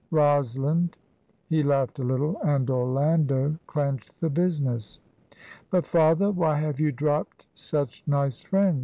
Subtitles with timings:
[0.09, 0.97] Rosalind"
[1.47, 4.97] he laughed a little "and Orlando clenched the business."
[5.69, 8.79] "But, father, why have you dropped such nice friends?"